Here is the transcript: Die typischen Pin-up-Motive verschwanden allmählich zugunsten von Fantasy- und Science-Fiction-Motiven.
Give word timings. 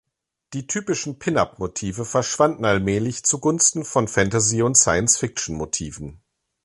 Die 0.53 0.65
typischen 0.65 1.19
Pin-up-Motive 1.19 2.05
verschwanden 2.05 2.65
allmählich 2.65 3.23
zugunsten 3.23 3.85
von 3.85 4.07
Fantasy- 4.07 4.63
und 4.63 4.73
Science-Fiction-Motiven. 4.75 6.23